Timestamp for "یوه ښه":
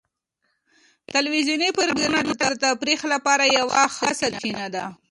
3.57-4.09